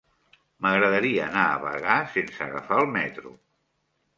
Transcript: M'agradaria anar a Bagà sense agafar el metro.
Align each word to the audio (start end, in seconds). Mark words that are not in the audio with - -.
M'agradaria 0.65 1.27
anar 1.27 1.43
a 1.49 1.59
Bagà 1.65 1.99
sense 2.15 2.43
agafar 2.47 2.81
el 2.85 2.91
metro. 2.99 3.37